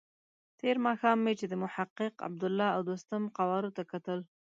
تېر 0.59 0.75
ماښام 0.85 1.17
مې 1.23 1.33
چې 1.39 1.45
د 1.47 1.53
محقق، 1.63 2.13
عبدالله 2.27 2.69
او 2.75 2.81
دوستم 2.89 3.23
قوارو 3.37 3.69
ته 3.77 3.83
کتل. 3.91 4.19